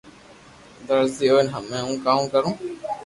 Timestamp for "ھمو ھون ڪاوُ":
1.53-2.21